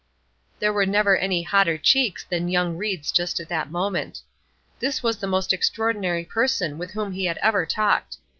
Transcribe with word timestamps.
There 0.57 0.73
were 0.73 0.87
never 0.87 1.15
any 1.15 1.43
hotter 1.43 1.77
cheeks 1.77 2.23
than 2.27 2.49
young 2.49 2.75
Ried's 2.75 3.11
just 3.11 3.39
at 3.39 3.47
that 3.49 3.69
moment. 3.69 4.21
This 4.79 5.03
was 5.03 5.17
the 5.17 5.27
most 5.27 5.53
extraordinary 5.53 6.25
person 6.25 6.79
with 6.79 6.89
whom 6.93 7.11
he 7.11 7.25
had 7.25 7.37
ever 7.43 7.67
talked. 7.67 8.17